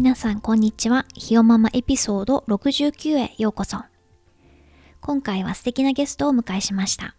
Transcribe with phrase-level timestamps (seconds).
[0.00, 1.04] 皆さんこんにちは。
[1.14, 3.76] ひよママエピソード69へようこそ。
[5.02, 7.16] 今回は素敵なゲストをお迎えしました。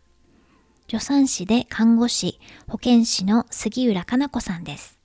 [0.89, 4.97] 助産師で看護師、保健師の杉浦かな子さんです。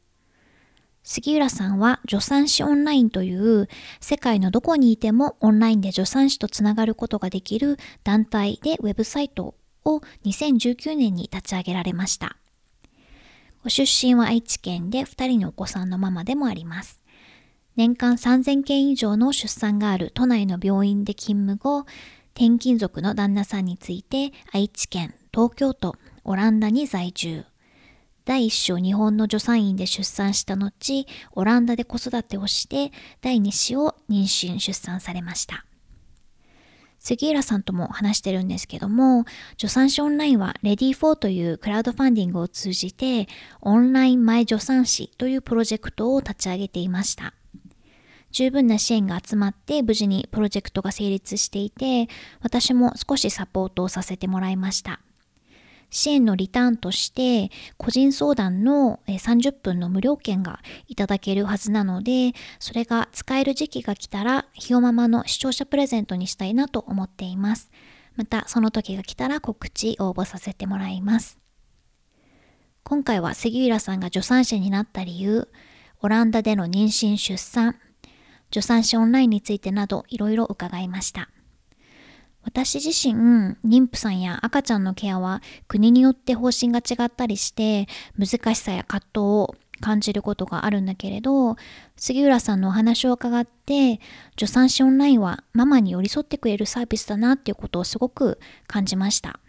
[1.02, 3.69] 杉浦さんは助産師オンラインという
[4.01, 9.55] 世界のどこにいてもオンラインで助産師とつながることができる団体でウェブサイト
[9.85, 12.38] を2019年に立ち上げられました。
[13.63, 17.02] ご出身は愛知県で2人のお子さんのママでもあります。
[17.77, 21.87] 年間3000件以上の出産がある都内の病院で勤務後、
[22.35, 27.45] 転勤族の旦那さんについて愛知県、東京都、オランダに在住。
[28.24, 35.66] 第一子を日本の助産院で出産した後、オランダで子育てをして、第二子を妊娠、出産されました。
[36.99, 39.27] 杉浦さんとも話してるんですけども、
[39.59, 43.29] 助産師オンラインは Ready4 というクラウドファンディングを通じて、
[43.61, 47.35] オンライン前助産師というプロジェクトを立ち上げていました。
[48.37, 52.06] 十分な支援が集まって無事にプロジェクトが成立していて、
[52.43, 55.01] 私も少しサポートをさせてもらいました。
[55.88, 67.71] 支援のリターンとして個人相談の30分の無料券がいただけるはずなのでそれが使える時期が来たらひよママの視聴者プレゼントにしたいなと思っています。
[68.16, 71.38] またその時が来たら告知応募させてもらいます。
[72.82, 75.48] 今回は杉浦さんが助産師になった理由
[76.03, 77.76] オランダでの妊娠出産。
[78.50, 81.31] 助産師オンラインについてなどいろいろ伺いました。
[82.43, 91.56] 私自身、妊婦さんや赤ちゃんのケアは国によって方針が違ったりして難しさや葛藤を感じることがあるんだけれど
[91.97, 94.01] 杉浦さんのお話を伺って
[94.39, 99.41] 助産師オンラインはママに寄り添ってくれるサービスだなっていうことをすごく感じました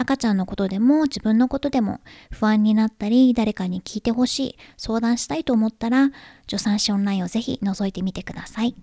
[0.00, 2.00] 赤ちゃんのことでも自分のことでも
[2.30, 6.08] 不安になったり誰かに聞いてほしい相談したいと思ったら
[6.48, 8.74] 助産師オンラインをぜひ覗いてみてください。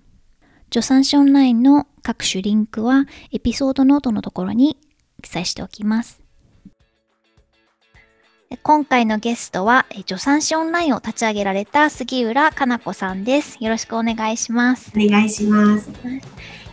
[0.72, 4.78] 助産師オンラインの各種リンクはエピソードノートのところに
[5.24, 6.22] 記載しておきます。
[8.62, 13.58] 今回のゲストは助産師オンラインを立ち上げられた杉浦かな子さんです。
[13.60, 14.92] よろしくお願いします。
[14.96, 15.90] お願いします。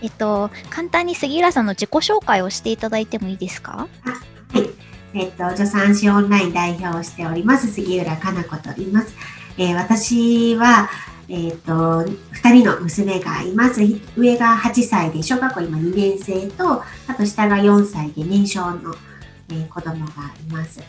[0.02, 3.88] えっと、簡単に杉浦さんの自己紹介をしていただいてもいいですか？
[4.02, 4.33] はい。
[5.14, 9.14] えっと、助産師オンライン代表をしております、杉浦かな子と言います。
[9.56, 10.88] えー、私は、
[11.28, 13.80] えっ、と、2人の娘がいます。
[14.16, 18.94] 上が8歳で、小学校今2年生と、あと下が4歳で年少の、
[19.50, 20.12] えー、子供が
[20.48, 20.80] います。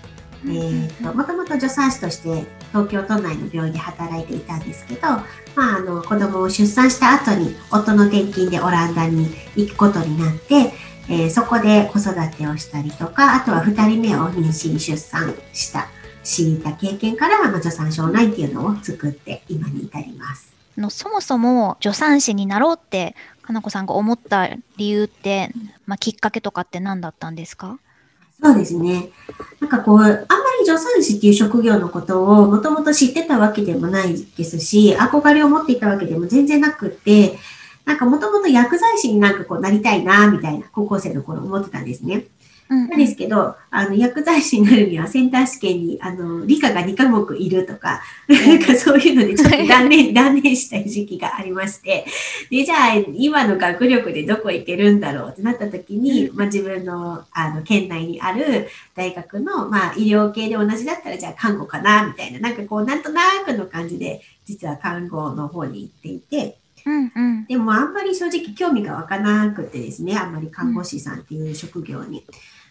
[0.48, 5.02] えーと、もともと助産師として東京都内の病院で働いていたんですけど、
[5.56, 10.74] まあ、あの子供を出産した後に夫の転勤でオランダに行くことになって、
[11.08, 15.88] えー、そこで子育てをしたりとか、あとは2人目を妊娠出産した
[16.24, 20.54] 知った経験から、まあ、助産師オンラインっていうのを作って今に至ります。
[20.78, 25.52] のそもそも助産師になろうってかなこさんが思った理由って、
[25.86, 27.78] まあ、きっかけとかって何だったんですか？
[28.44, 29.10] そうですね。
[29.62, 30.16] なんかこう、あんま
[30.60, 37.38] り助産師っていう職業のことをもともと知ってたわけでもないですし、憧れを持っていたわけでも全然なくって、
[37.86, 42.26] なんかもともと薬剤師になんかこうなりたいな、みたいな高校生の頃思ってたんですね。
[42.68, 52.06] なんですけど、あの、薬剤師になるにはセンター試験に、あの、理科が2科目いるとか、なんかそういうのでちょっと断念、 断念した時期がありまして、
[52.50, 72.24] で、じゃあ、今の学力でどこ行けるんだろうってなった時に、まあ自分の、あの、県内にある大学の、まあ医療系で同じだったら、じゃあ看護かな、みたいな、なんかこう、なんとなくの感じで、実は看護の方に行っていて、うんうん、でもあんまり正直興味が湧かなくてですね、あんまり看護師さんっていう職業に。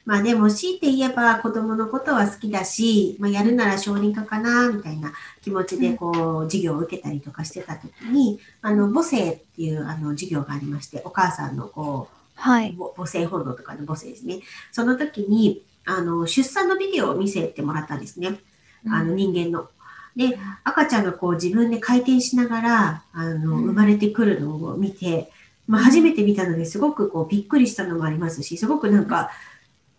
[0.05, 14.41] まあでも強いて言えば子供のことは好きだし、まあ、やるなら小児科かなみたいな気持ちでこう授業を受けたりとかしてた時に、あの母性っていうあの授業がありまして、お母さんのこう、はい、母性本能とかの母性ですね。
[14.73, 18.39] その時にあの出産のビデオを見せてもらったんですね。
[18.87, 19.69] あの人間の。
[20.17, 25.31] で、赤ちゃんがこう自分で回転しながら、あの、生まれてくるのを見て、
[25.67, 29.31] まあ、初めて見たのですごくこうびっくりしたのもありますし、すごくなんか、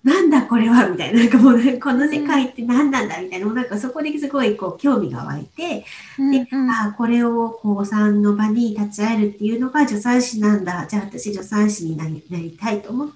[0.06, 5.86] なんだこれはみたいな、なんかもう、ね、この世界って何なんだみたいな、なんかそこですごいこう興味が湧いて、で、
[6.18, 10.86] うんうん、あこれをこう産の場に立ち会えるっていうのが助産師なんだ。
[10.88, 13.16] じゃあ私助産師になりなりたいと思って、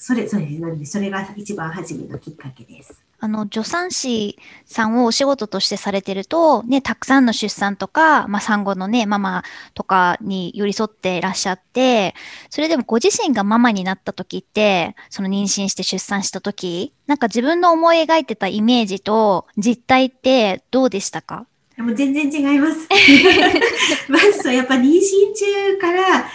[0.00, 3.05] それ、それなんで、それが一番初めのきっかけです。
[3.18, 9.42] あの、助産師さんをお仕事としてされてると、ね、たくさんの出産とか、まあ、産後のね、ママ
[9.74, 12.14] とかに寄り添ってらっしゃって、
[12.50, 21.46] それでもご自身がママになった時って、その妊娠して出産した時、なんか自分の思い描いてたイメージと実態ってどうでしたか？
[21.78, 22.88] もう全然違います。
[24.08, 25.00] まずやっぱ妊娠
[25.34, 26.26] 中から、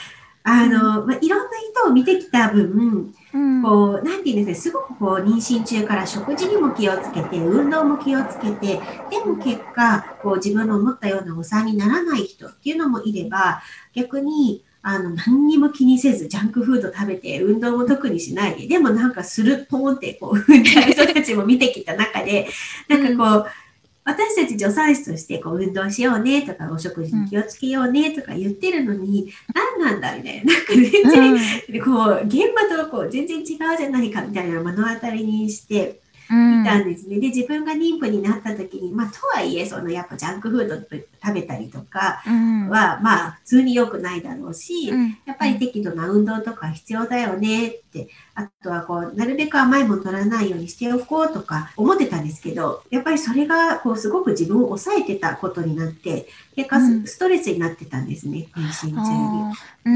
[0.43, 8.79] あの、まあ、いろんな人を見てきた分、うん、こう、なんていうんですか、すごくこう、妊娠中から食事にも気をつけて、運動も気をつけて、
[9.09, 13.61] でも結果、こう、自分の思ったようなお産にならない人っていうのもいれば、
[13.93, 22.47] 逆に、あの、何にも気にせず、ジャンクフード食べて、運動も特にしないで、でもなんかする、ポンって、こう、踏んじゃう人たちも見てきた中で、
[22.87, 23.51] なんかこう、
[24.03, 29.29] 私たち助産師としてこう運動しようねとかお食事に気をつけようねとか言ってるのに、うん、
[29.79, 30.53] 何なんだみたいな。
[30.53, 33.45] なんか全然、うん、こう現場とこう全然違う
[33.77, 36.00] じゃないかみたいな目の当たりにして
[36.31, 37.19] いたんですね。
[37.19, 59.53] で、自分が妊婦になった時に、まあ、とはいえ、その、やっぱジャンクフード食べたりとかは、うん、まあ、普通に良くないだろうし、うん、やっぱり適度な運動とか必要だよねって、あとはこう、なるべく甘いもの取らないようにしておこうとか思ってたんですけど、やっぱりそれが、こう、すごく自分を抑えてたことになって、結果、ストレスになってたんですね、妊娠中に。
[59.83, 59.89] う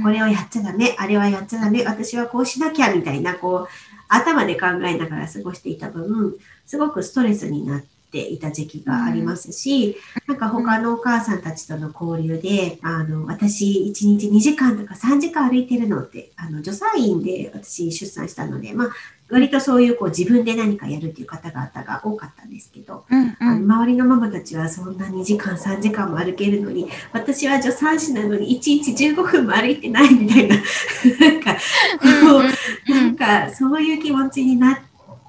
[0.00, 3.68] ん、これをやっちゃダメ、あれはやっちゃダメ、私はこうしなきゃみたいな、こう、
[4.10, 6.36] 頭で考えながら過ごしていた分、
[6.66, 9.96] すごくストレスになっていた時期がありますし、
[10.26, 18.88] なんか他のお母さんたちとの交流で、あの、私1日2時間とか3時間歩いてるのって、あの、助産院で私出産したので、まあ、
[19.30, 31.56] 割とそういうこう自分で何かやるっていう方々が多かったんですけど、うんうん、あの周りのママたちはそんな2時間3時間も歩けるのに私は助産師なのに1日15分も歩いてないみたいななんか、
[32.88, 34.78] うなんかそういう気持ちになっ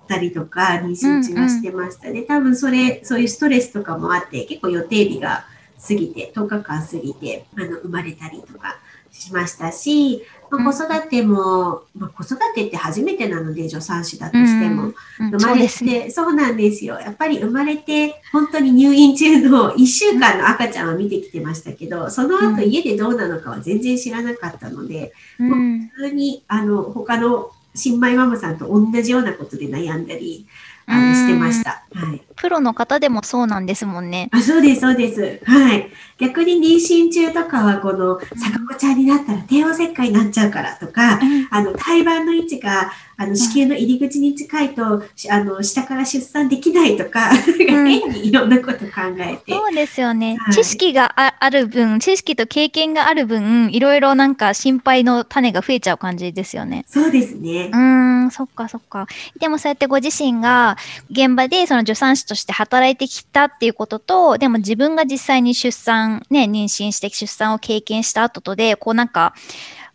[0.07, 5.45] たりとか妊娠中はしてましたね、うんうん、多分それそういうストレスとかもあって結構予定日が
[5.87, 8.79] 過ぎて10日間過ぎてあの生まれたりとか
[9.11, 25.59] しましたしまあ、子育ても、まあ、子育てって初めてなので助産師だとしても、生まれてそう、ね,、そうなんですよやっぱり生まれて本当に入院中の1週間の赤ちゃんは見てきてましたけどその後家でどうなのかは全然知らなかったので、もう
[25.95, 30.45] 普通にあの他の新米ママさんと同じようなことで悩んだり
[30.87, 31.83] あのしてました。
[31.93, 32.21] はい。
[32.35, 34.29] プロの方でもそうなんですもんね。
[34.33, 35.41] あ、そうです、そうです。
[35.45, 35.89] はい。
[36.21, 49.53] 逆に妊娠中とかは、この、逆子ちゃんになったら帝王切開になっちゃうからとか、うん、あの、胎盤の位置が、あの、子宮の入り口に近いと、あの、下から出産できないとか、変にいろんなこと考えて。
[49.53, 50.37] そうですよね。
[50.39, 56.85] はい、知識がある分、知識と経験がある分、いろいろなんか心配の種が増えちゃう感じですよね。
[56.87, 57.71] そうですね。
[57.73, 59.07] うん、そっかそっか。
[59.39, 60.77] でもそうやってご自身が
[61.09, 69.33] 現場でその助産師として働いてきたっていうことと、でも自分が実際に出産、ね、妊娠して出産を経験した後とで、こうなんか、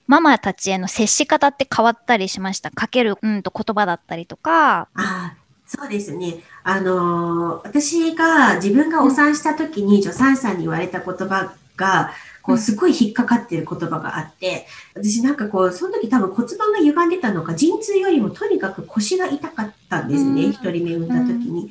[0.07, 2.71] ママたちへの接し方って変わったりしました？
[2.71, 4.89] かける、うんと言葉だったりとか。
[4.95, 5.35] あ
[5.67, 6.37] そうですね。
[6.63, 12.13] あのー、私が自分がお産した時に助産師さんに言われた言葉が、
[12.47, 21.71] こう、すごい引っかかってる言葉があって、私なんかこう、その時多分骨盤が歪んでたのか、陣痛よりもとにかく腰が痛かったんですね、一、人目産んだ時に。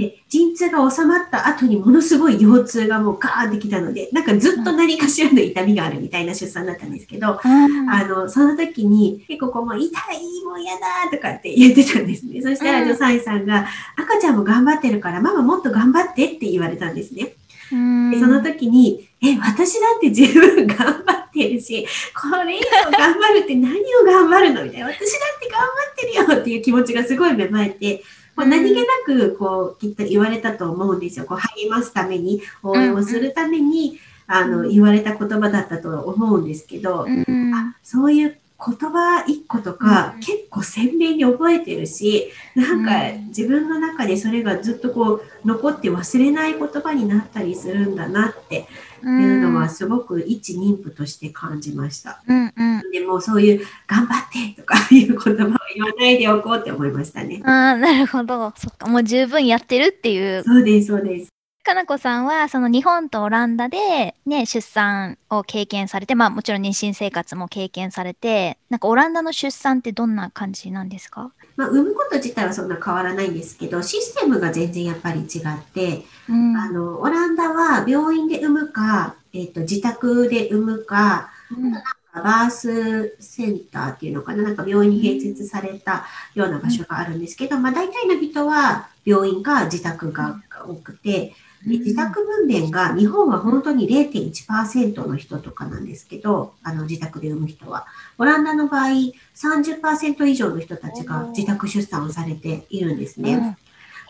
[0.00, 12.40] で、陣痛が収まった後にものすごい腰痛がもうガーンってきたので、なんかずっと何かしらの痛みがあるみたいな出産だったんですけど、あの、その時に結構こう、もう痛い、もう嫌だとかって言ってたんですね。
[12.40, 13.66] そしたら助産師さんが、
[13.96, 17.34] 赤ちゃんも頑張ってるから、ママもっと頑張ってって言われたんですね。
[17.70, 28.02] でその時に、え、私だって十分頑張ってるし、これ以上頑張るって何を頑張るのみたいな、私だって頑張ってるよっていう気持ちがすごい芽生えて、
[28.36, 31.24] こう何気なく、こう、きっと言われたと思うんですよ。
[31.24, 48.66] こう、励ますために、応援をするために、あの、言われた言葉だったと思うんですけど、あそういう言葉一個とか、結構鮮明に覚えてるし、なんか自分の中でそれがずっとこう残って忘れない言葉になったりするんだなって
[49.02, 52.22] いうのはすごく一妊婦として感じました。
[52.26, 57.42] うんうん、でもそういう頑張ってとかいう言葉を言わないでおこうって思いましたね。
[57.44, 58.52] ああ、なるほど。
[58.56, 60.42] そっか、もう十分やってるっていう。
[60.44, 61.33] そうです、そうです。
[61.64, 71.32] かなこさんは、その日本とオランダでね、出産を経験されて、まあもちろん妊娠生活も経験されて、なんかオランダの出産ってどんな感じなんですか？
[71.56, 76.56] まあ、産むこと自体はそんな変わらないんですけど、システムが全然やっぱり違って、うん。
[76.56, 81.72] あの、オランダは病院で産むか、えっ、と、自宅で産むか、うん。
[82.14, 86.04] バースセンターっていうのかな、なんか病院に併設された
[86.34, 91.34] ような場所があるんですけど、まあ大体の人は病院か自宅が多くて、
[91.66, 97.86] で自宅分娩が日本は本当に0.1%の人とかなんですけど、あの自宅で産む人は。
[98.18, 98.88] オランダの場合、
[99.34, 103.56] 30%以上の人たちが自宅出産をされているんですね。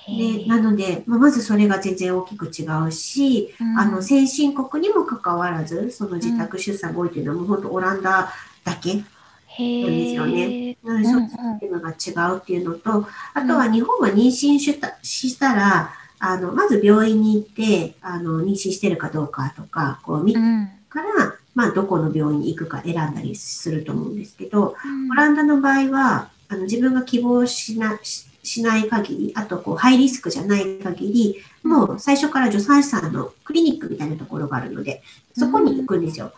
[0.08, 0.18] うん。
[0.18, 3.78] でなので、まあ、まずそれが全然大きく違うし、うん。
[3.78, 8.32] あの先進国にもかかわらず、その自宅出産が多いというのはもう本当オランダ
[8.64, 9.04] だけ
[9.46, 10.76] へなんですよね。
[10.82, 15.92] なので、うんそういうシステムが違うっていうのと、あとは日本は妊娠したしたら、
[16.26, 20.68] あの、まず病院に行って、あの、妊娠してるかどうかとか、こう見てうん。
[20.88, 25.10] から、まあ、どこの病院に行くか選んだりすると思うんですけど、うん。
[25.10, 35.02] オランダの場合は、あの自分が希望しなししない限り、あとこうハイリスクじゃない限り、もう最初から助産師さんのクリニックみたいなところがあるので、
[35.36, 36.32] そこに行くんですよ。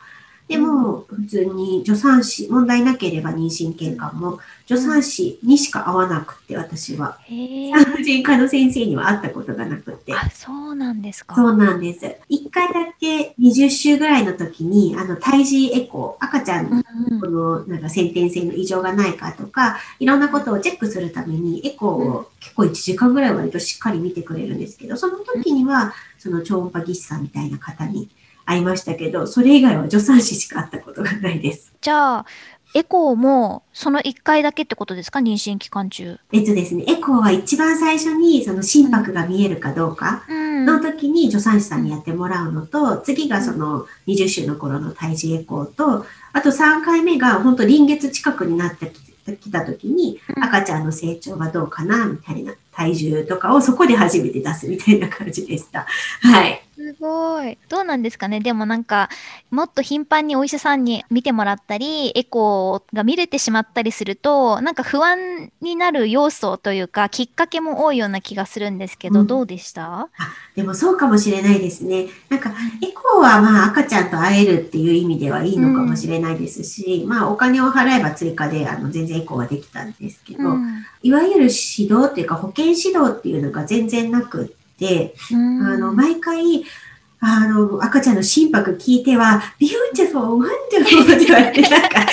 [0.48, 4.38] でも、普通に助産師、問題なければ妊娠経過も、
[4.68, 7.18] 助産師にしか会わなくて、私は。
[7.28, 10.14] 産婦人科の先生には会ったことがなくて。
[10.14, 11.34] あ、そうなんですか。
[11.34, 12.16] そうなんです。
[12.28, 16.84] 一回だけ20週ぐらいの時に、あの、胎児エコー、赤ちゃん
[17.20, 28.08] このなんか先天性の異常がないかとか、いろんなことをチェックするために、エコーを結構1時間ぐらい割としっかり見てくれるんですけど、その時には、その超音波技師さんみたいな方に
[28.46, 31.74] 会いましたけど、それ以外は助産師しか会ったことがないです。
[31.82, 32.26] じゃあ、
[32.74, 35.20] エコーもその1回だけってことですか？
[35.20, 36.18] 妊娠期間中。
[36.32, 48.92] えっとですね、エコーは一番最初にその心拍が見えるかどうかうんの時に助産師さんにやってもらうのと、次がその20週の頃の胎児エコーと、あと3回目が本当臨月近くになって
[49.36, 55.86] きた時にうん赤ちゃんの成長がどうかなみたいな体重とかをそこで初めて出すみたいな感じでした。
[56.20, 56.62] はい。
[57.06, 57.58] すごい。
[57.68, 58.40] どうなんですかね？
[58.40, 59.08] でもなんか、
[59.50, 69.26] もっと頻繁にお医者さんに見てもらったり、エコーが見れてしまったりすると、なんか不安になる要素というか、きっかけも多いような気がするんですけど、うん。
[69.26, 70.08] どうでした？
[70.56, 72.06] でもそうかもしれないですね。
[72.28, 72.50] なんか
[72.82, 80.84] エコーはまあ赤ちゃんと会えるっていう意味ではいいのかもしれないですし、まあお金を払えば追加であの全然エコーはできたんですけど、うん。
[81.02, 85.66] いわゆる指導っていうか保健指導っていうのが全然なくって、うん。
[85.66, 86.64] あの、毎回、
[87.28, 92.04] あの、赤ちゃんの心拍聞いては、beautiful, wonderful って言われて、なんか、た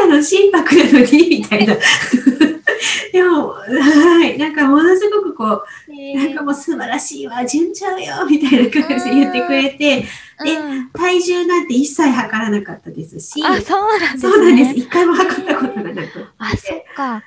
[0.00, 1.74] だの心拍なのに、みたいな。
[3.12, 10.06] でも、はい、なんかものすごくこう、なんかもう素晴らしいわ、順調よ、みたいな感じで言ってくれて、
[10.44, 14.32] でうん体重なんて一切測らなかったですし、あ、そうなんですね。
[14.32, 14.70] そうなんです。
[14.72, 16.26] 一回も測ったことがなくて。
[16.38, 17.22] あ、そっか。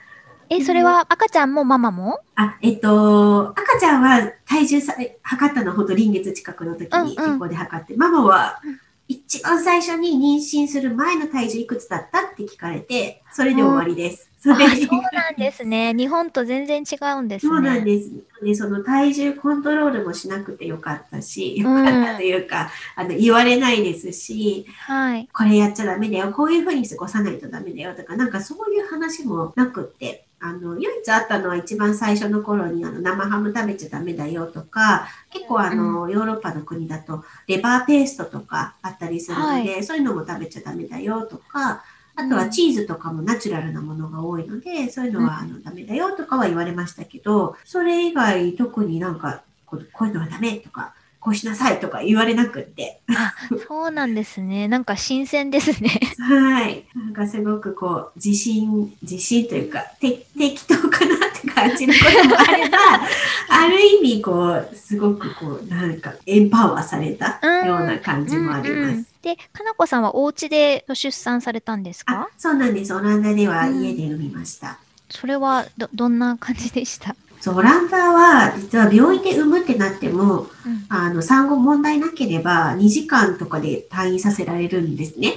[0.49, 2.19] え、それは赤ちゃんもママも？
[2.35, 14.31] あ、えっと、赤ちゃんは体重さ測ったのは本当臨月近くの時にうんうんエコーで測って、ママはうん一番最初に妊娠する前の体重いくつだったって聞かれて、それで終わりです。
[14.39, 15.93] そあ、れそうなんですね。
[15.97, 17.49] 日本と全然違うんですね。
[17.51, 18.09] そうなんです。
[18.41, 25.29] で、その体重コントロールもしなくてよかったし、よかったというか、あの、言われないですし、はい。
[25.31, 41.83] これやっちゃダメだよ、こういうふうに過ごさないとダメだよとか、なんかそういう話もなくって、あの、唯一あったのは一番最初の頃にあの生ハム食べちゃダメだよとか、結構あの、ヨーロッパの国だとレバーペーストとかあったりするので、そういうのも食べちゃダメだよとか、
[42.17, 50.93] あとはチーズとかもナチュラルなものが多いので、そういうのはあのダメだよとかは言われましたけど、それ以外特になんかこうこういうのはダメとか、
[51.25, 53.33] こうしなさいとか言われなくって、あ、
[53.67, 54.67] そうなんですね。
[54.69, 55.99] なんか新鮮ですね。
[56.19, 56.85] はい。
[56.93, 62.77] なんかすごくこう、自信、自信というか、て適当かなって感じのこともあれば、
[63.49, 69.09] ある意味こう、すごくこう、なんかエンパワーされたような感じもありうんうんます。
[69.23, 72.93] で、かなこさんはお家で出産されたんですあか、そうなんです。
[72.93, 74.77] オランダでは家で産みました。
[75.09, 77.15] それはど、どんな感じでした？
[77.45, 80.49] そう、オランダは実は病院で産むってなっても、うん
[80.89, 85.33] あの、産後問題なければ2時間とかで退院させられるんですね。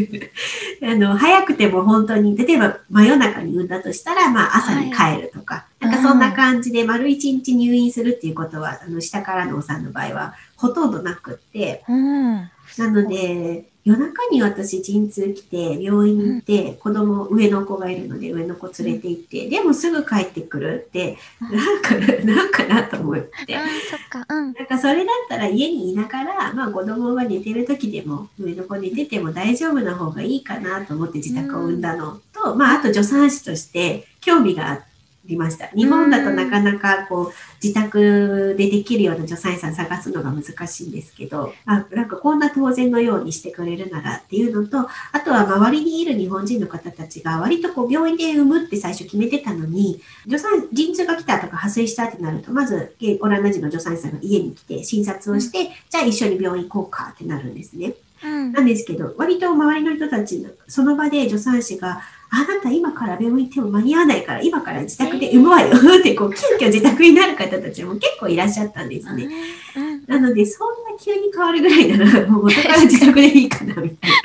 [0.82, 12.34] あの、早くても本当に、例えば真夜中に産んだとしたら、まあ朝に帰るとか、はいなんかそんな感じで丸一日入院するっていうことは、あの、下からのお産の場合はほとんどなくって、うん。
[12.34, 12.50] な
[12.90, 23.56] ので、夜中に私陣痛来て病院に行って、子供上の子がいるので上の子連れて行って、でもすぐ帰ってくるって、なんかな、なんかなと思って。
[23.56, 24.26] あ、そっか。
[24.28, 24.52] うん。
[24.54, 34.80] なんかそれだったら家にいながら、まあ子供が寝てる時でも、上の子寝てても大丈夫な方がいいかなと思って自宅を産んだのと、まああと助産師として興味があっ
[35.26, 35.66] りました。
[35.68, 57.94] 日本だとなかなかこう自宅でできるような助産師さん探すのが難しいんですけど、あなんかこんな当然のようにしてくれるならっていうのと、あとは周りにいる日本人の方たちが割とこう病院で産むって最初決めてたのに、助産陣痛が来たとか破水したってなると、まずオランダ人の助産師さんが家に来て診察をして、じゃあ一緒に病院行こうかってなるんですね。
[58.24, 69.28] うんなんですけど、割と周りの人たちの、その場で助産師が、あなた今から病院行っても間に合わないから、今から自宅で産むわよって、こう、急遽自宅になる方たちも結構いらっしゃったんですね。
[69.76, 74.16] うんなので、そんな急に変わるぐらいなら、もう元から自宅でいいかな、みたいな。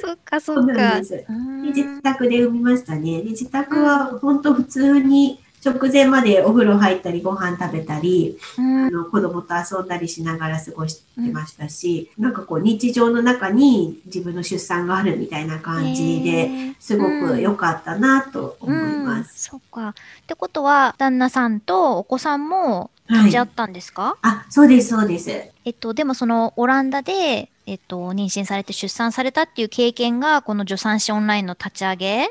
[0.00, 1.26] そっかそそうなっかんで
[1.68, 3.22] 自宅で産みましたね。
[3.22, 19.50] で、自宅は本当普通に直前までお風呂入ったり、ご飯食べたり、うんあの子供と遊んだりしながら過ごしてましたし、なんかこう日常の中に自分の出産があるみたいな感じで、すごく良かったなと思います。
[19.54, 19.88] うん、そっか。
[19.90, 19.94] っ
[20.26, 23.48] てことは、旦那さんとお子さんもはい立ち会。
[23.48, 25.30] ったんですか、あ、そうです、そうです。
[25.64, 32.30] えっと、でもそのオランダで、えっと、妊娠されて出産されたっていう経験が、この助産師オンラインの立ち上げ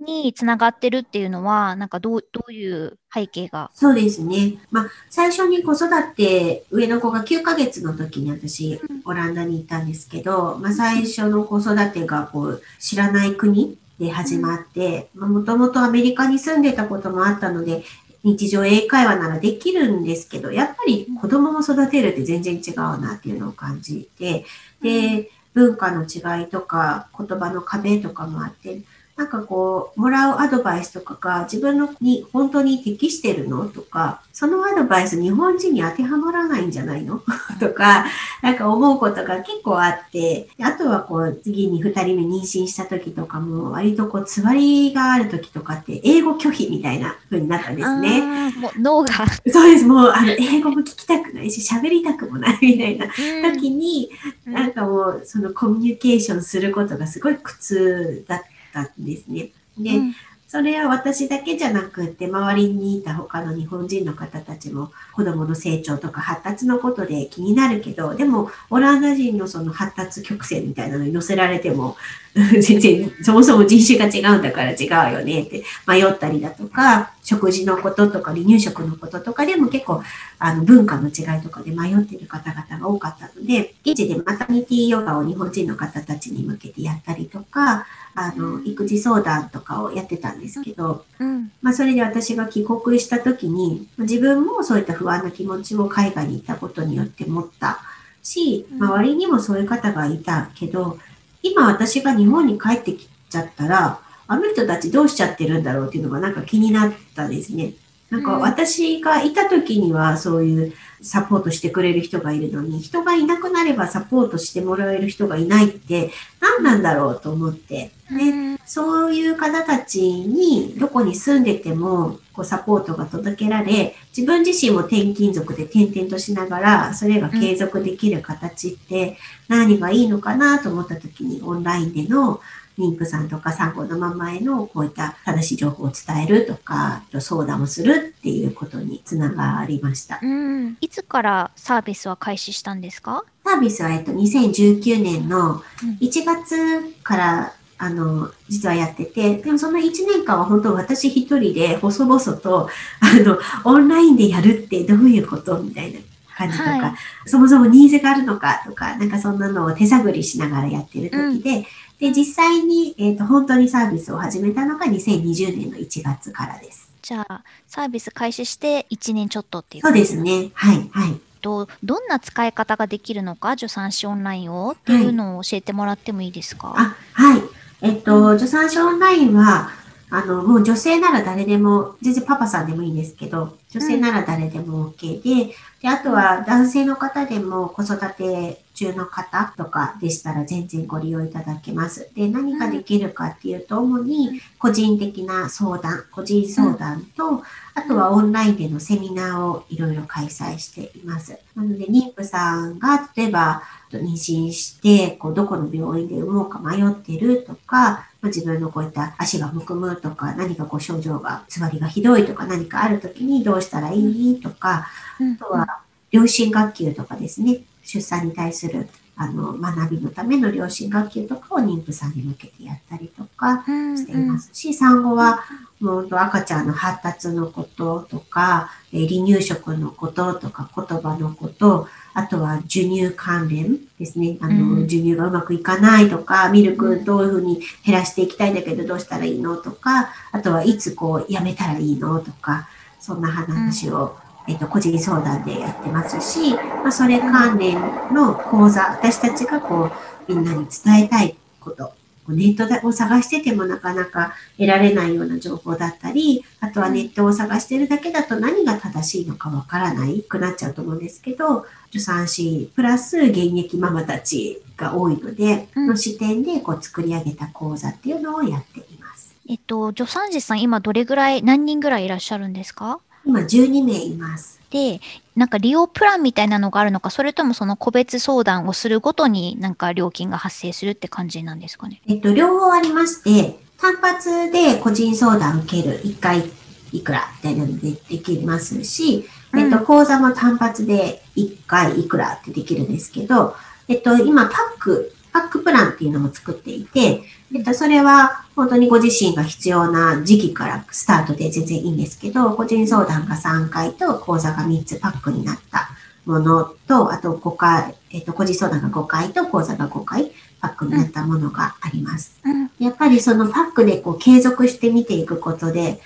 [0.00, 3.70] につながってるっていうのは、なんかどう、どういう背景が？
[3.74, 4.58] そうですね。
[4.70, 17.84] まあ、最初に子育て、上の子が9ヶ月の時に私、オランダに行ったんですけど、まあ、最初の子育てがこう、知らない国で始まって、まあ、もともとアメリカに住んでたこともあったので、
[18.22, 24.44] 日常英会話ならできるんですけど、やっぱり子供も育てるって全然違うなっていうのを感じて、
[24.82, 28.82] で、文化の違いとか言葉の壁とかもあって、
[29.20, 33.68] なんかこう、もらうアドバイスとかが自分のに本当に適してるの？
[33.68, 37.20] とか、そのアドバイス日本人に当てはまらないんじゃないの？
[37.60, 38.06] とか、
[38.42, 48.22] なんか思うことが結構あって、あとはこう、次に2人目妊娠した時とかも、割とこう、つわりがある時とかって、英語拒否みたいな風になったんですね。
[48.56, 49.10] もう脳が。
[49.52, 49.84] そうです。
[49.84, 53.06] もう、あの、英語も聞きたくないし、喋りたくもないみたいな
[53.52, 54.08] 時に、
[54.46, 59.50] うんなんかもう、そのコミュニケーションすることがすごい苦痛だったんですね。
[59.78, 60.14] で、うん
[60.50, 71.96] それは私だけじゃなくって、周りにいた他の日本人の方たちも、子供の成長とか発達のことで気になるけど、でも、オランダ人のその発達曲線みたいなのに乗せられても、
[72.34, 80.02] 全然、そもそも人種が違うんだから違うよねって迷ったりだとか、食事のこととか離乳食のこととかでも結構、
[80.40, 97.80] あの、文化の違いとかで迷っている方々が多かったので、現地でマタニティヨガを日本人の方たちに向けてやったりとか、あの、育児相談とかをやってたんですけど、うんまあ、それで私が帰国した時に、自分もそういった不安な気持ちを海外に行ったことによって持った
[98.22, 100.98] し、うん周りにもそういう方がいたけど、
[101.42, 107.74] 今私が日本に帰ってきちゃったら、あの人たちどうしちゃってるんだろうっていうのがなんか気になったですね。
[108.10, 108.40] なんかうん。
[108.40, 117.90] 私がいた時にはそういうサポートしてくれる人がいるのに、人がいなくなればサポートしてもらえる人がいないって何なんだろうと思って。
[118.10, 129.16] ね、そういう方たちにどこに住んでてもこうサポートが届けられ、自分自身も転勤族で転々としながら、それが継続できる形って
[129.48, 132.40] 何がいいのかなと思った時にオンラインでの
[132.78, 140.18] 妊婦さんとか産後のママへのこういった正しい情報を伝えるとか、相談をするっていうことにつながりました。
[140.22, 140.76] うん。
[140.80, 143.24] いつからサービスは開始したんですか？
[143.44, 145.96] サービスは、えっと、2019年のうん。
[146.00, 152.68] 1月から、あの、実はやってて、でもその1年間は本当私一人で細々と、
[153.00, 155.98] あの、オンラインでやるってどういうことみたいな
[156.36, 156.94] 感じとか、はい。
[157.24, 161.66] そもそもニーズがあるのかとか、なんかそんなのを手探りしながらやってる時で、
[162.00, 166.90] で、実際に、えっ、と、本当にサービスを始めたのが2020年の1月からです。
[167.02, 170.50] じゃあ、サービス開始して1年ちょっとっていうそうですね。
[170.54, 171.20] はい、はい。
[171.42, 177.42] と、どんな使い方ができるのか、助産師オンラインをっていうのを教えてもらってもいいですか、あ、はい。
[177.82, 179.70] えっと、助産師オンラインは、
[180.10, 192.10] あの、もう女性なら誰でも、全然パパさんでもいいんですけど、女性なら誰でも OK で、で、あとは男性の方でも子育て中の方とかでしたら全然ご利用いただけます。
[192.14, 197.42] で、何ができるかっていうと、主に個人的な相談、個人相談と、
[197.74, 201.38] あとはオンラインでのセミナーをいろいろ開催しています。
[201.54, 214.86] なので、妊婦さんが、例えば、妊娠して、こう、どこの病院で産もうか迷ってるとか、まあ、自分のこういった足がむくむとか、何かこう症状が、つわりがひどいとか何かあるときにどうしたらいいとか、
[215.20, 225.40] うんあとは、両親学級とかですね、出産に対する、あの、学びのための両親学級とかを妊婦さんに向けてやったりとかうんしていますし、産後は、
[225.80, 234.38] もう赤ちゃんの発達のこととか、離乳食のこととか、言葉のこと、あとは授乳関連ですね。
[234.40, 242.68] あの、うん、授乳がうまくいかないとか、ミルクどういうふうに減らしていきたいんだけどどうしたらいいのとか、あとはいつこうやめたらいいのとか、
[243.00, 247.80] そんな話を、うん、えっと、個人相談でやってますし、まあ、それ関連
[248.12, 249.90] の講座、私たちがこ
[250.28, 251.92] う、みんなに伝えたいこと
[252.28, 269.34] ネットを探しててもなかなか得られないような情報だったり、あとはネットを探してるだけだと何が正しいのかわからないくなっちゃうと思うんですけど、助産師プラス現役ママたちが多いので、うん、の視点でこう作り上げた講座っていうのをやっています。
[269.48, 273.00] えっと、助産師さん今どれぐらい、何人ぐらいいらっしゃるんですか？
[273.24, 274.60] 今12名います。
[274.70, 275.00] で、
[275.34, 282.00] なんか利用プランみたいなのがあるのか、それともその個別相談をするごとになんか料金が発生するって感じなんですかね？
[282.06, 286.50] えっと、両方ありまして、単発で個人相談受ける、1回
[286.92, 293.56] いくらみたいなのでできますし、えっと、講座も単発で1回いくらってできるんですけど、
[293.88, 297.22] えっと、今パック、パックプランっていうのも作っていて、
[297.54, 305.90] えっと、それは本当にご自身が必要な時期からスタートで全然いいんですけど、個人相談が3回と講座が3つパックになった
[306.26, 312.38] ものと、あと5回、えっと、個人相談が5回と講座が5回パックになったものがあります。
[312.44, 316.00] うん、やっぱりそのパックでこう継続して見ていくことで、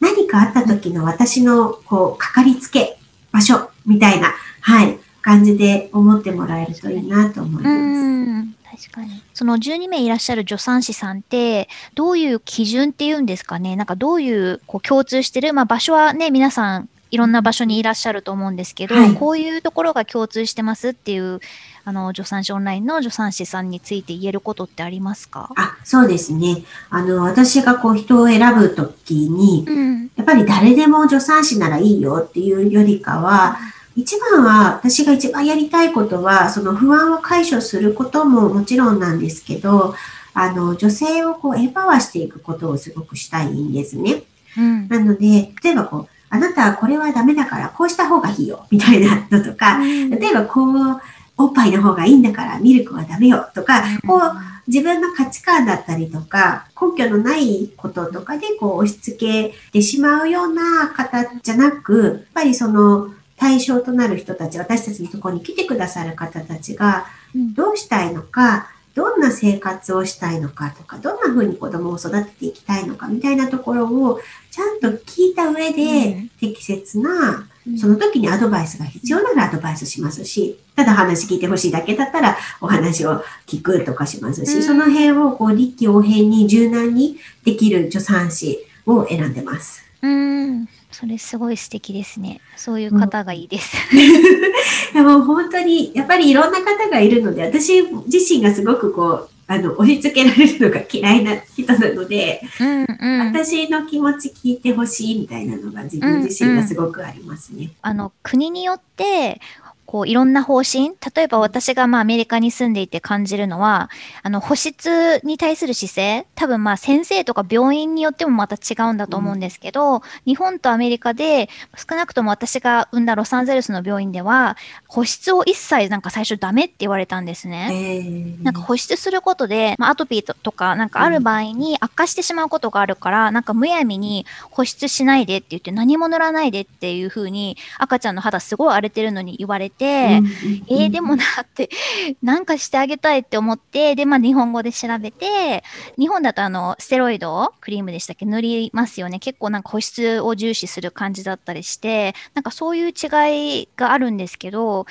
[0.00, 2.98] 何かあった時の私のこう、かかりつけ
[3.32, 8.57] 場所みたいな、はい、感じで思ってもらえるといいなと思います。
[8.80, 9.22] 確かに。
[9.34, 21.40] その12名いらっしゃる助産師さんって、どういう基準っていうんですかね、なんかどういうこう共通してる、まあ、場所はね、皆さんいろんな場所にいらっしゃると思うんですけど、はい、こういうところが共通してますっていう、
[21.84, 25.50] あの、助産師オンラインの助産師さんについて言えることってありますか？
[25.56, 26.64] あ、そうですね。
[26.90, 39.92] あの、私がこう人を選ぶときに、うん、やっぱり誰でも助産師ならいいよっていうよりかは、うん一番は、私が一番やりたいことは、その不安を解消することももちろんなんですけど、
[40.34, 44.22] あの、女性をこう、エンパワーしていくことをすごくしたいんですね。
[44.56, 51.00] うん、なので、例えばこう、あなたはこれはダメだからこうした方がいいよ、みたいなのとか、例えばこう、
[51.36, 54.20] おっぱいの方がいいんだからミルクはダメよとか、こう、
[54.68, 67.06] 自分の価値観だったりとか、根拠のないこととかでこう押し付けてしまうような方じゃなく、やっぱりその、対象となる人たち、私たちのところに来てくださる方たちが、
[67.54, 74.20] どうしたいのか、どんな生活をしたいのかとか、どんな風に子供を育てていきたいのかみたいなところを
[74.50, 77.46] ちゃんと聞いた上で、適切な、
[77.78, 89.84] その時にアドバイスが必要ならアドバイスしますし、ただ話聞いてほしいだけだったらお話を聞くとかしますし、その辺をこう臨機応変に柔軟にできる助産師を選んでます。
[90.02, 92.40] うんそれすごい素敵ですね。
[92.56, 93.76] そういう方がいいです。
[94.94, 107.58] いやもう本当に、やっぱりいろんな方がいるので、私自身がすごくこう、あの、押し付けられるのが嫌いな人なので、うんうん、私の気持ち聞いてほしいみたいなのが自分自身がすごくありますね。
[107.58, 109.40] うんうん、あの、国によって、
[109.88, 113.88] こういろんな方針例えば私がまあアメリカに住んでいて感じるのは
[114.22, 128.36] あの保湿に対する姿勢多分まあ先生とか病院によってもまた違うんだと思うんですけど、うん、日本とアメリカで少なくとも私が産んだロサンゼルスの病院では保湿を一切なんか最初ダメって言われたんですね。
[128.42, 141.68] なんか保湿することで、まあ、アトピーとかなんかある場合に悪化してしまうことがあるから、うん、なんかむやみに保湿しないでって言って何も塗らないでっていう風に赤ちゃんの肌すごい荒れてるのに言われて、えー、でもなって、
[142.22, 145.62] なんかしてあげたいって思って、で、まあ日本語で調べて、
[145.98, 148.26] 日本だとあの、ステロイドクリームでしたっけ？
[148.26, 149.18] 塗りますよね。
[149.18, 154.86] 結構なんか保湿を重視する感じだったりして、なんかそういう違いがあるんですけど、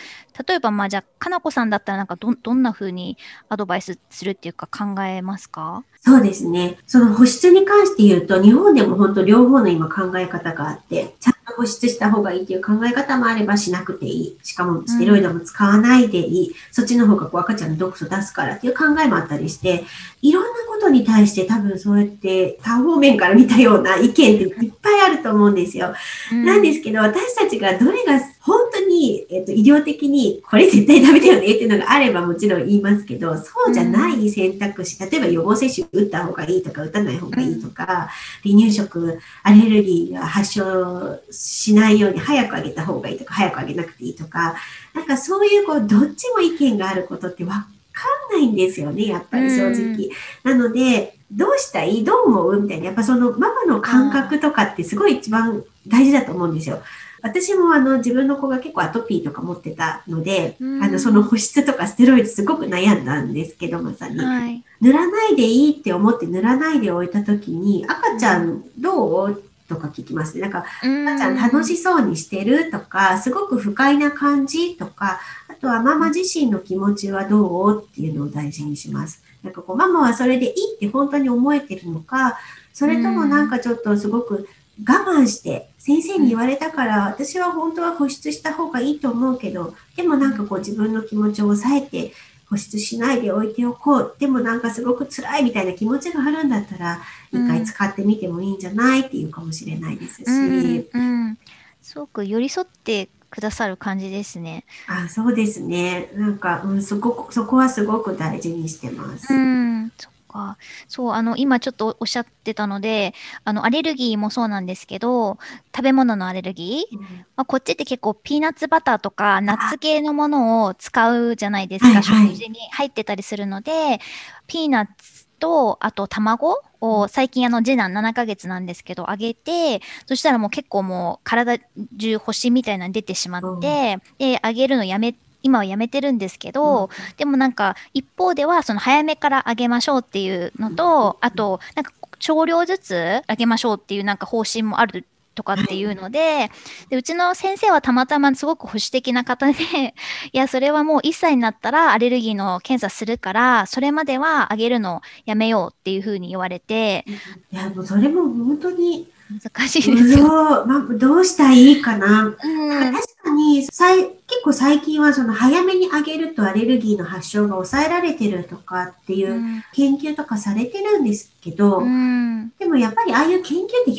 [0.48, 3.18] 例えばまあじゃあ、かなこさんだったらなんかど、どんな風に
[3.50, 5.84] アドバイスするっていうか考えますか？
[6.02, 6.78] そうですね。
[6.86, 14.38] その保湿に関して言うと、日本でも本当両方の今考え方があって、ちゃんと保湿した方がいいっていう考え方もあればしなくていい。
[14.44, 16.50] しかもステロイドも使わないでいい。
[16.50, 19.84] うん、そっちの方がこう赤ちゃんの毒素出すからっていう考えもあったりして、
[20.22, 25.94] いろんなことに対して多分そうやって多方面から見たような意見っていっぱいあると思うんですよ。
[26.32, 28.67] うん、なんですけど、私たちがどれが本当
[28.98, 38.10] に、えっと、医療的にこれ絶対ダメだよねっていうのがあればもちろん言いますけど、そうじゃない選択肢、例えば予防接種打った方がいいとか打たない方がいいとか、
[38.44, 44.56] 離乳食アレルギーが発症しないように早くあげた方がいいとか、早くあげなくていいとか、
[44.94, 50.10] なんかそういうこう、どっちも意見があることってわかんないんですよね、やっぱり正直。
[50.44, 52.06] なので、どうしたい？
[52.06, 52.62] どう思う？
[52.62, 52.86] みたいな。
[52.86, 56.82] やっぱそのママの感覚とかってすごい一番大事だと思うんですよ。
[57.22, 64.20] 私もあの自分の子が結構アトピーとか持ってたので、うんあのその保湿とかステロイドすごく悩んだんですけど、まさに。
[64.20, 64.64] はい。
[64.82, 69.44] 塗らないでいいって思って塗らないで置いた時に、赤ちゃんどう？
[69.68, 70.42] とか聞きますね。
[70.42, 77.84] なんか赤ちゃん楽しそうにしてるとか、すごく不快な感じとか、あとはママ自身の気持ちはどう？
[77.84, 79.24] っていうのを大事にします。
[79.44, 82.38] なんかこう、ママはそれでいいって本当に思えてるのか、
[82.74, 84.48] それともなんかちょっとすごく
[84.86, 92.14] 我慢して、先生に言われたから、私は本当は保湿した方がいいと思うけど、でもなんかこう自分の気持ちを抑えて、
[92.50, 94.16] 保湿しないで置いておこう。
[94.20, 100.26] でもなんかすごく辛いみたいな気持ちがあるんだったら、うん一回使ってみてもいいんじゃないっていうかもしれないですし。
[100.28, 101.38] うん、うん。
[101.82, 104.64] すごく寄り添ってくださる感じですね。
[104.88, 106.10] あそうですね。
[106.16, 109.34] なんか、うん、そこ、そこはすごく大事にしてます。
[109.34, 109.92] うん、
[110.38, 110.58] か。
[110.88, 115.40] そう、あの、今ちょっとおっしゃってたので、あの、アレルギーもそうなんですけど、
[115.76, 117.04] 食べ物のアレルギー、うん。
[117.36, 122.28] まあ、こっちって結構ピーナッツバターとかナッツ系のものを使うじゃないですか、はいはい。
[122.30, 124.00] 食事に入ってたりするので、
[124.48, 131.60] ピーナッツと、あと卵を最近あの次男7ヶ月なんですけど、あげて、そしたらもう結構もう体
[132.00, 135.16] 中星みたいなの出てしまって、で、あげるのやめ、
[135.48, 145.06] 今はやめてるんですけど、でもなんか一方ではその早めからあげましょうっていうのと、あとなんか少量ずつあげましょうっていうなんか方針もある
[145.36, 146.50] とかっていうので
[146.90, 149.54] でうちの先生はたまたますごく保守的な方で
[150.34, 157.06] いやそれはもう1歳になったらアレルギーの検査するからそれまではあげるのやめようっていうふうに言われて。
[157.52, 160.20] いや、もうそれも本当に、難しいです。
[160.20, 160.28] よ。
[160.28, 162.24] どう、まあ、どうしたらいいかな。
[162.24, 162.36] うん。
[162.36, 162.92] 確
[163.24, 169.64] かにさい、結構最近はその早めにあげるとアレルギーの発症が抑えられてるとかっていううん。
[169.74, 172.50] 研究とかされてるんですけど、うん。
[172.58, 173.92] でもやっぱりああいう研究って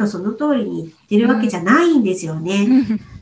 [0.00, 2.66] 100%その通りに言ってるわけじゃないんですよね。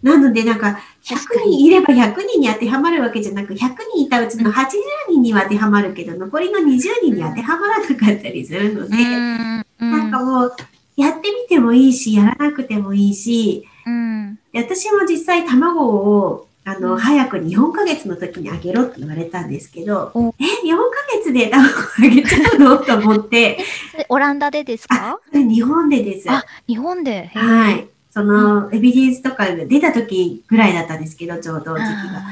[0.03, 3.57] なのでなんか100確かに人いれば100人に当てはまるわけじゃなく、100
[3.93, 4.67] 人いたうちの80
[5.11, 9.91] 人には当てはまるけど、残りの20人に当てはまらなかったりするので、うん。
[9.91, 10.57] なんかもう
[10.97, 22.79] やってみてもいいし、やらなくてもいいし、うんで私も実際卵をあの、うん早くに4ヶ月の時にあげろって言われたんですけどお、え、4ヶ月で卵あげちゃうの？
[22.79, 23.59] と思って、
[24.09, 25.19] オランダでですか？
[25.33, 26.31] 日本でです。
[26.31, 27.31] あ日本で。
[27.35, 27.87] はい。
[28.11, 32.23] その、エビデンスとかが出た時ぐらいだったんですけど、ちょうど時期が。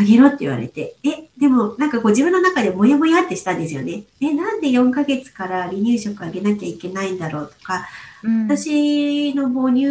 [0.00, 0.96] ああげろって言われて。
[1.04, 4.04] え、でもなんかこう自分の中でモヤモヤってしたんですよね。
[4.20, 9.86] え、なんで4ヶ月から離乳食あげなきゃいけないんだろうとか、ーうん私の母乳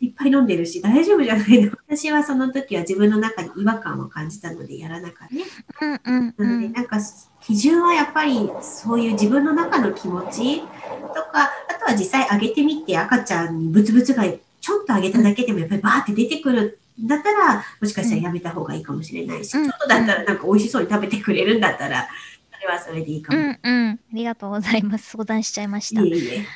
[0.00, 5.42] いっぱい飲んでるし大丈夫じゃないの 私はその時は自分の中に違和感を感じたのでやらなかったね。
[5.80, 6.98] うんうんうなのでんなんか
[7.40, 10.66] 基準はやっぱりそういう自分の中の気持ちと
[11.32, 14.24] か、あとは実際あげてみて赤ちゃんにブツブツが
[14.60, 22.08] ちょっとあげただけでもやっぱりバーって出てくるんだったら、もしかしたらやめた方がいいかもしれないし、うんちょっとだったらなんか美味しそうに食べてくれるんだったら、
[22.54, 23.42] それはそれでいいかうも。
[23.44, 23.90] んうん。
[23.90, 25.10] ありがとうございます。
[25.10, 26.12] 相談しちゃいましたい。
[26.12, 26.46] えいえ。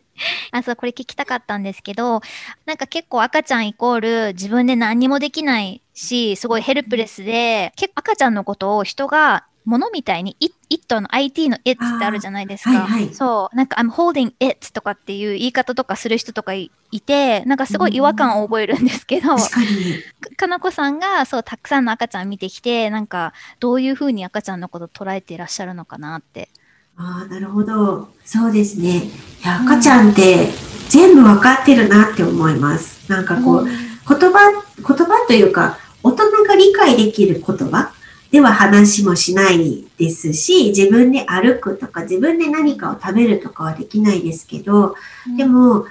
[0.50, 2.20] あ、そう、これ聞きたかったんですけど、
[2.64, 12.70] なんか結構赤ちゃんイコール自分で何にもできないし、すごいヘルプレスで、結構赤ちゃんのことを人が物みたいに、it, it の IT の it ってあるじゃないですか。
[12.70, 19.66] はいはいそう、なんか I'm holding it とかっていう言い方とかする人とかいいて、なんかすごい違和感を覚えるんですけど、確かに。
[20.20, 26.48] かかなこさんがそうたくさんの赤ちゃん見てきてなんかどういうふうに赤ちゃんのこと捉えていらっしゃるのかなって。
[26.96, 28.08] ああ、なるほど。
[28.24, 28.96] そうですね。
[28.98, 29.10] い
[29.44, 30.48] や、赤ちゃんって
[30.88, 33.10] 全部わかってるなって思います。
[33.10, 33.74] なんかこう、言
[34.06, 37.92] 葉、言葉というか、大人が理解できる言葉
[38.32, 44.96] では話もしないですし、自分で歩くとか、自分で何かを食べるとかはできないですけど、
[45.36, 45.84] でも、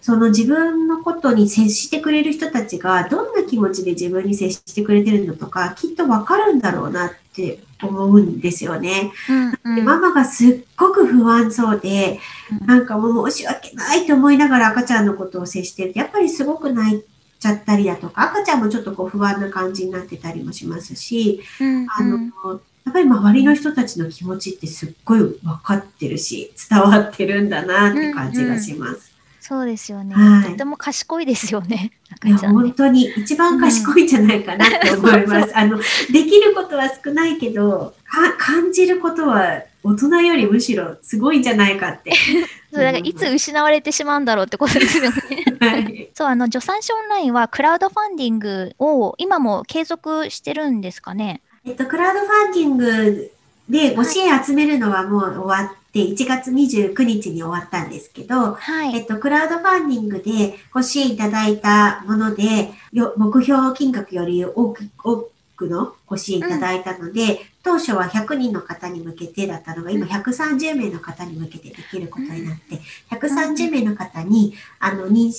[0.00, 9.12] その自分のことに接してくれる人たちがどんな気持ちで自分に接してくれてるのとか、きっとわかるんだろうなって思うんですよね。
[9.28, 9.76] うんうん。
[9.76, 12.20] でママがすっごく不安そうで、
[12.60, 12.66] うん。
[12.66, 17.04] なんかもう申し訳ないと思いながら赤ちゃんのことを接してると、やっぱりすごく泣い
[17.44, 22.18] ちゃったりだとか、赤ちゃんもちょっとこう不安な感じになってたりもしますし、うんあの、
[22.86, 29.12] やっぱり周りの人たちの気持ちってすっごい分かってるし、伝わってるんだなって感じがします。
[29.40, 31.90] そうですよね、はいとても賢いですよね
[32.24, 32.72] いや、本。
[32.72, 35.54] 当に一番賢いんじゃないかなって思います。
[35.54, 42.12] あの、できることは少ないけど、か感じることは大人よりむしろすごいんじゃないかって。
[42.74, 45.12] そうだからいつ失われてしまうんだろうってことですよね。
[45.60, 51.40] はいそうあの助産師オンラインはクラウドファンディングを今も継続してるんですかね？
[51.64, 53.32] えっと、クラウドファンディング
[53.68, 58.94] で、ご支援集めるのはもう終わって、1月29日に終わったんですけど、はい。
[58.96, 65.30] えっと、クラウドファンディングでご支援いただいたもので、よ目標金額より多く多く
[65.62, 75.32] のご支援いただいたので、当初は100人の方に向けてだったのが、今130名の方に向けてできることになって、130名の方に、あの、妊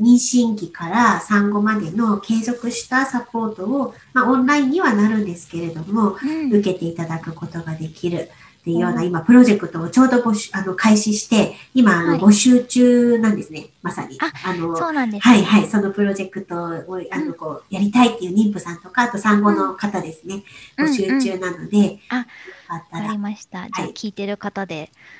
[0.00, 6.52] 妊娠期から産後までの継続したサポートを、まあ、オンラインにはなるんですけれども、うん。
[6.52, 12.20] 受けていただくことができるっていうような、今、プロジェクトをちょうど募集あの開始して、今、あの、はい。
[12.20, 14.18] 募集中なんですね、まさに。
[14.20, 17.28] あの、そうなんです、はいはい、そのプロジェクトを、あうん。
[17.28, 20.42] の、こう、やりたいっていう妊婦さんとか、あと産後の方ですね、
[20.76, 22.24] うん募集中なので、あよ
[22.68, 23.60] かったわからり、ました。
[23.62, 23.92] じゃあはい。
[23.92, 24.90] 聞いてる方で。
[24.94, 25.19] あ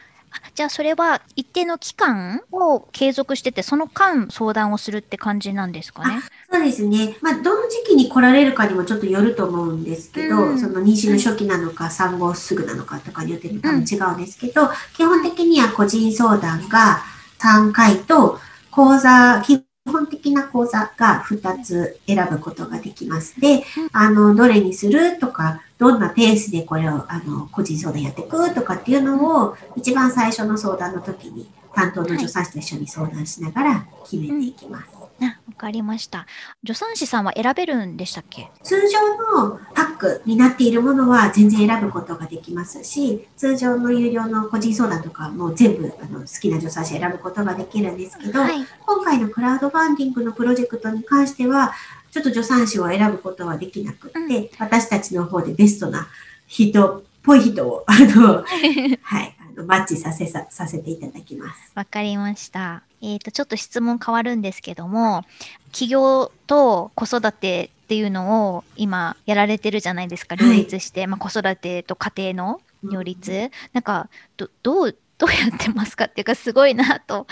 [0.54, 6.20] じゃあそれは一定の期間を継続してて、その間相談をするって感じなんですかね？
[6.50, 7.16] そうですね。
[7.20, 17.00] まあ、どの時期に来られるかにもちょっとよると思うんですけど、うんその妊娠の初期なのか、産後すぐなのかとかによって多分違うんですけど、基本的には個人相談が
[17.38, 18.38] 3回と、
[18.70, 23.40] 講座、基本的な講座が2つ選ぶことができます。
[23.40, 34.99] で、あの、どれにするとか、どんなペースでこれを、あの、個人相談やっていくとかっていうのを、一番最初の相談の時に、担当の助産師と一緒に相談しながら決めていきます。
[35.20, 36.26] あわかりました。
[36.64, 38.50] 助産師さんは選べるんでしたっけ？
[38.62, 48.64] 通常のパックになっているものは全然選ぶことができますし、通常の有料の個人相談とかも全部あの好きな助産師選ぶことができるんですけど、はい。
[48.86, 51.72] 今回のクラウドファンディングのプロジェクトに関しては、
[52.10, 56.08] ちょっと助産師を選ぶことはできなくって、うん私たちの方でベストな
[56.46, 58.42] 人っぽい人を、あの、
[59.02, 61.72] はい、マッチさせささせていただきます。
[61.74, 62.82] わかりました。
[63.02, 65.24] えっ、と、ちょっと質問変わるんですけども、
[65.72, 73.50] 起業と子育てっていうのを今やられてるじゃないですか、はい両立して、まあ、子育てと家庭の両立。
[73.72, 77.26] なんか、ど、どう、どうやってますかっていうか、すごいなと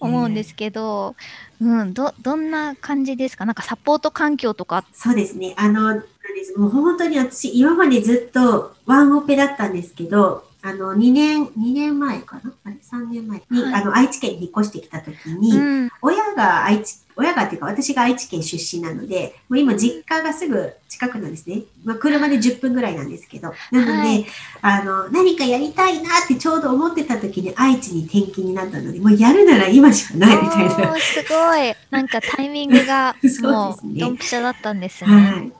[0.00, 1.14] 思うんですけど、
[1.60, 3.44] うん、ど、どんな感じですか？
[3.44, 5.54] なんかサポート環境とか、そうですね。
[5.58, 5.96] あの、
[6.56, 12.50] もう本当に私、今までずっとワンオペだったんですけど、あの、2年、2年前かな？
[12.64, 21.64] あれ ?3 年前に、はいあの、愛知県に引っ越してきた時に、うん、親が愛知、親がっていうか私が愛知県出身なので、もう今実家がすぐ近くなんですね。
[21.84, 23.52] まあ車で10分ぐらいなんですけど。
[23.72, 24.26] なので、はい
[24.62, 30.96] あの、何かやりたいなってちょうど思ってた時に愛知に転勤になったので、もうやるなら今しかないみたいな。
[30.96, 31.74] すごい。
[31.90, 35.10] なんかタイミングが もうドンピシャだったんですね。
[35.10, 35.52] はい。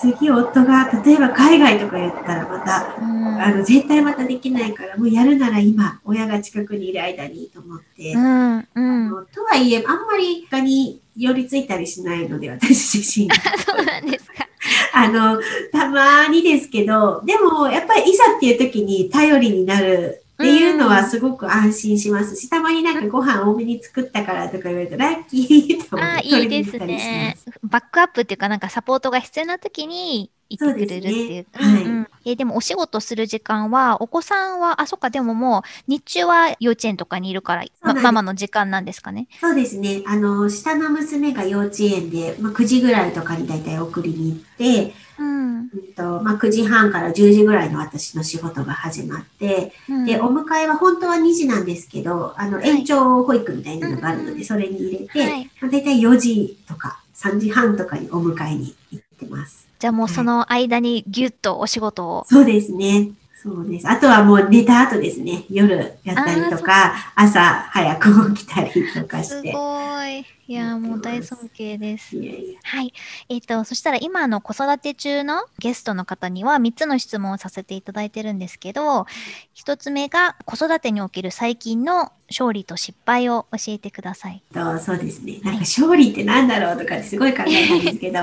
[0.00, 9.10] 次夫が例えば海外とか言ったらまた、うんあの絶対またできないからもうやるなら今親が近くにいる間にと思って、うん、うあん。
[9.10, 13.28] のとはいえあんまり他に寄りついたりしないので私自身
[13.64, 14.48] そうなんですか。
[14.92, 15.40] あの
[15.72, 27.50] たまにですけどでもやっぱりいざっていう時に頼りになるっていうのはすごく安心しますし、たまになんかご飯多めに作ったからとか言われるとラッキーと思ってあーいいです取りに行ったりしねます。。
[27.62, 31.46] バックアップっていうか、なんかサポートが必要な時に行ってくれるっていう。
[31.54, 32.08] そうですねんん。
[32.24, 39.28] えーでもお仕事する時間は、お子さんは、あ、そっか、でももう日中は幼稚園とかにいるから、まママの時間なんですかね？
[39.40, 40.02] そうですね。
[40.06, 45.48] あの、下の娘が幼稚園で、まあ、9時ぐらいとかにだいたい送りに行って、うん。
[45.58, 50.04] うんとまあ、9時半から10時ぐらいの私の仕事が始まって、うん。
[50.06, 52.68] で、お迎えは本当は2時なんですけど、あの、はい。
[52.68, 55.50] 延長保育みたいなのがあるので、うんそれに入れて、はい。
[55.60, 59.68] まあ、だいたい4時とか3時半とかにお迎えに行ってます。
[59.78, 62.24] じゃあもうその間にギュッとお仕事を。
[62.28, 63.10] そうですね。
[63.40, 63.88] そうです。
[63.88, 65.44] あとはもう寝た後ですね。
[65.48, 69.52] 夜やったりとか、朝早く起きたりとかすして。
[69.52, 69.58] ご
[70.04, 70.26] い。
[70.48, 72.16] いやー、もう大尊敬です。
[72.16, 72.92] いやいやはい。
[73.28, 79.06] えっ、と、そしたら今の子育て中のゲストの方には3つの質問をさせていただいてるんですけど、
[79.54, 84.42] 1つ目が子育てにおける最近の勝利と失敗を教えてください。
[84.52, 85.38] とそうですね。
[85.44, 88.18] なんか勝利ってなんだろうとかってすごい考えたんですけど、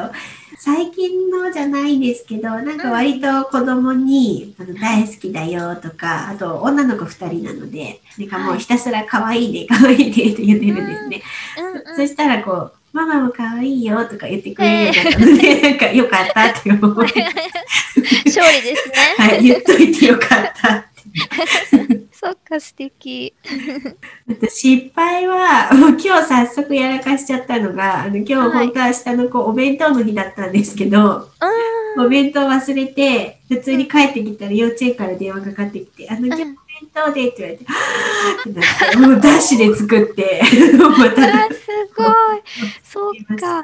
[0.57, 11.21] 最近のじゃないんですけど、なんか割と子供に、あの大好きだよとか、あと女の子2人なので、なんかもうひたすら可愛いね、可愛いねって言ってるんですね。
[11.87, 17.07] うんそしたらこう、ママも可愛いよとか言ってくれるようになったので、なんかよかったって思い、
[18.25, 18.95] 勝利ですね。
[19.17, 22.04] はい、言っといてよかったって。
[22.25, 23.35] そっか、素敵。
[24.49, 31.29] 失敗は、もう今日早速やらかしちゃったのが、あの今日はい本当は明日のこうお弁当の日だったんですけど、
[31.99, 36.55] お弁当忘れて、普通に帰ってきたら幼稚園から電話かかってきて、あの、今日お弁
[36.95, 40.41] 当でって言われて、はぁーってなって、もうダッシュで作って、
[40.81, 42.07] また、あ、すごい。
[42.83, 43.61] そっか。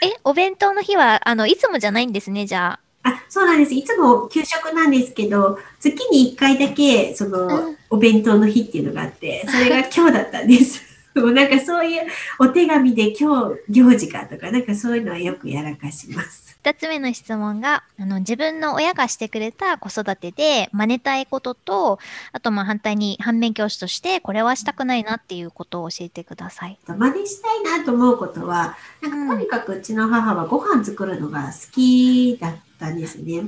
[0.00, 3.10] え、お弁当の日は、あの、いつもじゃないんですね、じゃあ。
[3.10, 3.74] あ、そうなんです。
[3.74, 10.84] いつも給食なんですけど、月に1回だけ、その、うんお弁当の日っていうのがあって、それが今日だったんです。
[11.16, 12.02] もうなんかそういう
[12.38, 16.58] お手紙で今日行事かとか、なんかそういうのはよくやらかします。
[16.62, 21.98] 二つ目の質問が、あの、自分の親がしてくれた子育てで真似たいことと、
[22.32, 26.78] あとまあ反対に反面教師としてこれはしたくないなっていうことを教えてください。
[26.86, 33.44] 真似したいなと思うことは、なんかとにかくうちの母はご飯作るのが好きだったんですね。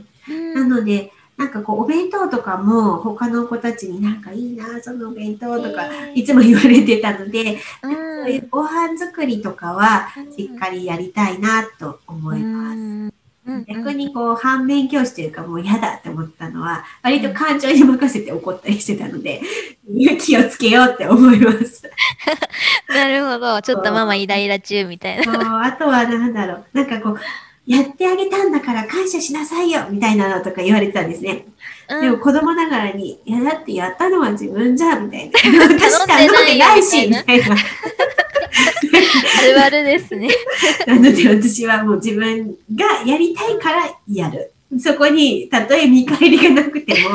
[0.54, 12.76] なので、なんかこうお弁当とかも他の子たちになんかいいな、そのお弁当とかいつも言われてたので、うんそういうご飯作りとかはしっかりやりたいなと思います。
[12.76, 19.40] うんうん逆にこう反面教師というかもう嫌だって思ったのは割と感情に任せて怒ったりしてたので
[20.20, 21.90] 気をつけようって思います。
[22.88, 23.62] なるほど。
[23.62, 25.64] ちょっとママイライラ中みたいな。
[25.64, 27.18] あとはなんだろうなんかこう
[27.68, 31.44] やってあげたんだから感謝しなさいよみたいなのとか言われてたんですね。
[31.88, 35.38] でも子供ながらに、いやだってやったのは自分じゃみたいな。
[35.64, 37.54] 私頼んでないしみたいな。
[37.54, 40.28] あるあるですね。
[40.86, 44.50] なので私はもう自分がやりたいからやる。
[44.78, 47.10] そこにたとえ見返りがなくても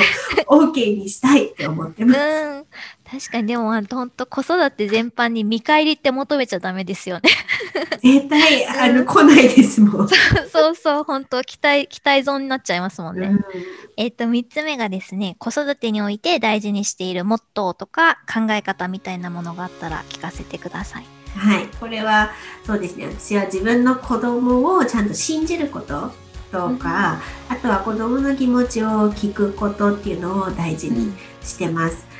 [0.71, 2.19] OK にしたいって思ってうます。
[2.19, 2.65] ん。
[3.13, 7.29] 確かにでもほんと子育て全般に見返りって求めちゃダメですよね。
[8.01, 10.09] 絶対あの来ないですもん。
[10.51, 13.27] そうそう、本当期待、期待損になっちゃいますもんね。
[13.27, 13.45] うん
[13.97, 21.05] えっと、三つ目がですね、子育てにおいて大事にしているモットーとか考え方みたいなものがあったら聞かせてください。
[21.37, 22.31] はい、これは
[22.65, 26.11] そうですね私は自分の子供をちゃんと信じること
[26.51, 32.12] とか、あとは子供の気持ちを聞くことっていうのを大事にしてます。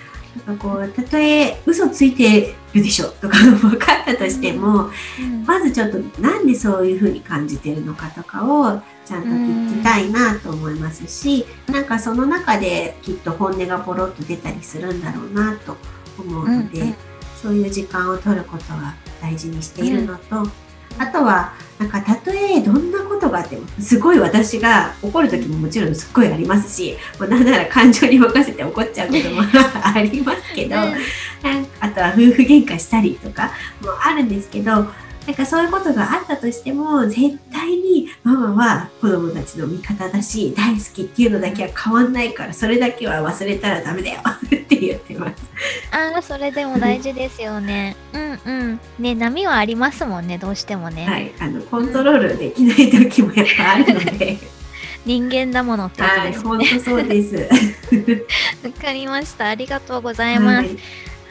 [0.47, 5.43] なんかこうたとえ嘘ついてるでしょとか分かったとしても、うん。
[5.45, 15.77] まずちょっとなんでそういうふうに感じてるのかとかをちゃんと聞きたいなと思いますし、なんかその中できっと本音がポロッと出たりするんだろうなと
[16.17, 16.95] 思うので、
[17.41, 20.49] そういう時間を取ることは大事にしているのと、
[20.97, 29.41] あとはなんかたとえどんなことがあってもすごい私が怒る時ももちろんすっごいありますしもうなんなら感情に任せて怒っちゃうことも
[29.83, 34.87] ありますけど、あとは夫婦喧嘩したりとかもあるんですけど
[35.25, 45.43] なんかそういうことがあったとしても絶対にママは子供たちの味方だし大好きっていうのだけは変わんないからそれだけは忘れたらダメだよって言ってます。
[45.91, 47.95] ああ、それでも大事ですよね。
[48.13, 48.79] うんうん。
[48.99, 51.05] ね、波はありますもんね、どうしてもね。
[51.05, 54.37] はい、あのコントロールできない時もやっぱあるので、
[55.05, 57.35] 人間だものってことはい、です本当そうです。
[58.63, 59.49] わかりました。
[59.49, 60.67] ありがとうございます。
[60.67, 60.77] はい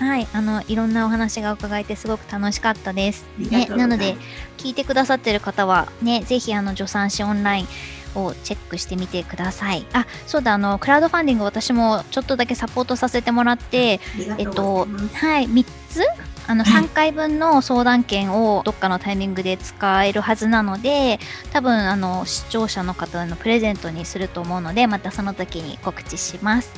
[0.03, 3.25] はい、あの、いろんなお話が伺えてすごく楽しかったです。
[3.39, 4.17] ね、ないので、
[4.59, 7.67] 聞いてくださってる方は、ね、ぜひ、あの、助産師オンライン
[8.15, 9.87] をチェックしてみてください。
[9.93, 14.01] あ、そうだ、あの、クラウドファンディング私もちょっとだけサポートさせてもらって、
[14.39, 16.03] えっとはい、3つ？
[16.49, 21.21] あのはい3回分の相談券をどっかのタイミングで使えるはずなので
[21.53, 26.73] 多分あの視聴者の方のプレゼントにすると思うのでまたその時に告知します。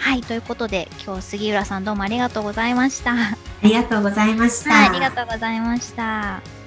[0.00, 3.14] はいということで今日杉浦さんどうもありがとうございました。
[3.14, 4.86] はありがとうございました。
[4.86, 6.59] いありがとうございました。